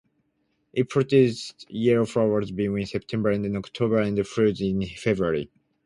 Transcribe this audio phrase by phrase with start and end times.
[0.73, 5.51] It produces yellow flowers between September and October and fruits in February.